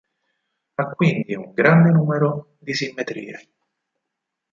Ha 0.77 0.89
quindi 0.95 1.35
un 1.35 1.51
grande 1.53 1.91
numero 1.91 2.55
di 2.57 2.73
simmetrie. 2.73 3.47